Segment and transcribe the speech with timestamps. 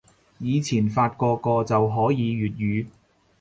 [0.39, 2.87] 以前發個個就可以粵語